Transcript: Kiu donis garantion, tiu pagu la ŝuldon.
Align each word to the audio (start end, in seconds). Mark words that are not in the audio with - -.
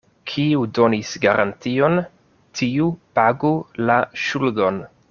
Kiu 0.29 0.61
donis 0.77 1.11
garantion, 1.25 1.99
tiu 2.61 2.89
pagu 3.21 3.53
la 3.91 4.01
ŝuldon. 4.27 4.85